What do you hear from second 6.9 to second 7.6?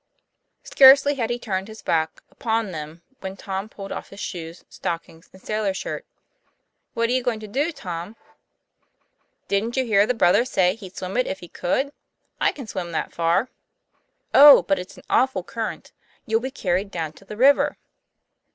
'What are you going to